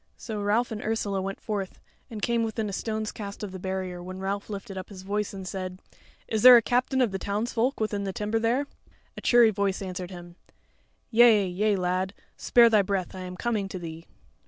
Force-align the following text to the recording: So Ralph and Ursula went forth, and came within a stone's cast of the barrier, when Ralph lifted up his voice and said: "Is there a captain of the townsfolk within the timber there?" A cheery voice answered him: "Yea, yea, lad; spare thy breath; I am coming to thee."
So 0.17 0.41
Ralph 0.41 0.71
and 0.71 0.81
Ursula 0.81 1.21
went 1.21 1.39
forth, 1.39 1.79
and 2.09 2.23
came 2.23 2.41
within 2.43 2.67
a 2.67 2.73
stone's 2.73 3.11
cast 3.11 3.43
of 3.43 3.51
the 3.51 3.59
barrier, 3.59 4.01
when 4.01 4.17
Ralph 4.17 4.49
lifted 4.49 4.75
up 4.75 4.89
his 4.89 5.03
voice 5.03 5.31
and 5.31 5.47
said: 5.47 5.79
"Is 6.27 6.41
there 6.41 6.57
a 6.57 6.61
captain 6.63 7.01
of 7.01 7.11
the 7.11 7.19
townsfolk 7.19 7.79
within 7.79 8.03
the 8.03 8.11
timber 8.11 8.39
there?" 8.39 8.65
A 9.15 9.21
cheery 9.21 9.51
voice 9.51 9.79
answered 9.79 10.09
him: 10.09 10.37
"Yea, 11.11 11.45
yea, 11.45 11.75
lad; 11.75 12.15
spare 12.35 12.67
thy 12.67 12.81
breath; 12.81 13.13
I 13.13 13.19
am 13.19 13.37
coming 13.37 13.69
to 13.69 13.77
thee." 13.77 14.07